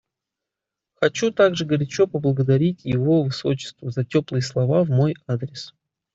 Хочу 0.95 1.29
также 1.31 1.63
горячо 1.63 2.07
поблагодарить 2.07 2.83
Его 2.85 3.21
Высочество 3.21 3.91
за 3.91 4.03
теплые 4.03 4.41
слова 4.41 4.83
в 4.83 4.89
мой 4.89 5.13
адрес. 5.27 5.75